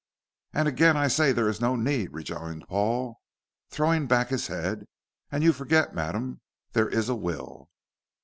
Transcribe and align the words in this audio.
"And 0.51 0.67
again 0.67 0.97
I 0.97 1.07
say 1.07 1.31
there 1.31 1.47
is 1.47 1.61
no 1.61 1.75
need," 1.75 2.11
rejoined 2.11 2.67
Paul, 2.67 3.21
throwing 3.69 4.07
back 4.07 4.29
his 4.29 4.47
head; 4.47 4.87
"and 5.31 5.43
you 5.43 5.53
forget, 5.53 5.93
madam, 5.93 6.41
there 6.73 6.89
is 6.89 7.07
a 7.07 7.13
will." 7.13 7.69